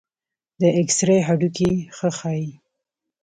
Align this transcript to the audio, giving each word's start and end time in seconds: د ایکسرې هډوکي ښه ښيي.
د 0.59 0.61
ایکسرې 0.77 1.17
هډوکي 1.27 1.71
ښه 1.95 2.09
ښيي. 2.17 2.47